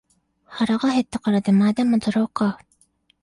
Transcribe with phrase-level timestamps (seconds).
[0.45, 2.57] 腹が減ったから出前でも取ろうか